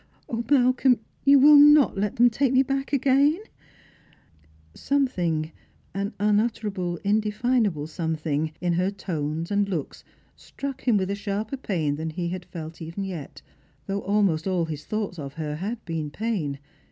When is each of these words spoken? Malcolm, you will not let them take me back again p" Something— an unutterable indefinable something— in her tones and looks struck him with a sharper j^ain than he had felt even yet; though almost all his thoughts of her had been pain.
Malcolm, 0.49 0.99
you 1.25 1.37
will 1.37 1.55
not 1.59 1.95
let 1.95 2.15
them 2.15 2.27
take 2.27 2.51
me 2.51 2.63
back 2.63 2.91
again 2.91 3.35
p" 3.43 3.49
Something— 4.73 5.51
an 5.93 6.11
unutterable 6.19 6.97
indefinable 7.03 7.85
something— 7.85 8.51
in 8.61 8.73
her 8.73 8.89
tones 8.89 9.51
and 9.51 9.69
looks 9.69 10.03
struck 10.35 10.87
him 10.87 10.97
with 10.97 11.11
a 11.11 11.15
sharper 11.15 11.57
j^ain 11.57 11.97
than 11.97 12.09
he 12.09 12.29
had 12.29 12.45
felt 12.45 12.81
even 12.81 13.03
yet; 13.03 13.43
though 13.85 14.01
almost 14.01 14.47
all 14.47 14.65
his 14.65 14.85
thoughts 14.85 15.19
of 15.19 15.35
her 15.35 15.57
had 15.57 15.85
been 15.85 16.09
pain. 16.09 16.57